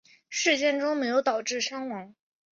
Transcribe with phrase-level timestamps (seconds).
[0.29, 2.15] 事件中没有导致伤亡。